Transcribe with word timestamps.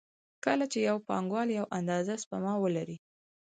کله 0.45 0.65
چې 0.71 0.79
یو 0.89 0.97
پانګوال 1.07 1.49
یوه 1.57 1.69
اندازه 1.79 2.13
سپما 2.23 2.53
ولري 2.63 2.97